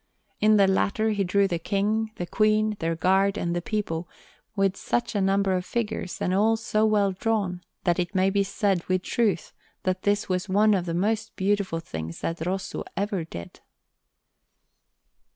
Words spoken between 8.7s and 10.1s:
with truth that